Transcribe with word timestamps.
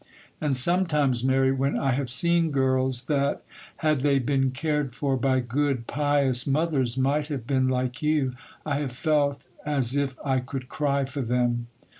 And 0.41 0.57
sometimes, 0.57 1.23
Mary, 1.23 1.51
when 1.51 1.77
I 1.77 1.91
have 1.91 2.09
seen 2.09 2.49
girls 2.49 3.03
that, 3.03 3.43
had 3.85 4.01
they 4.01 4.17
been 4.17 4.49
cared 4.49 4.95
for 4.95 5.15
by 5.15 5.41
good, 5.41 5.85
pious 5.85 6.47
mothers, 6.47 6.97
might 6.97 7.27
have 7.27 7.45
been 7.45 7.67
like 7.67 8.01
you, 8.01 8.33
I 8.65 8.79
have 8.79 8.93
felt 8.93 9.45
as 9.63 9.95
if 9.95 10.15
I 10.25 10.39
could 10.39 10.69
cry 10.69 11.05
for 11.05 11.21
them. 11.21 11.67